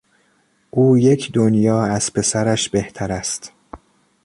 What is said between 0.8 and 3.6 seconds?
یک دنیا از پسرش بهتر است.